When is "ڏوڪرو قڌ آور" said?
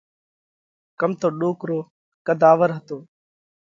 1.39-2.69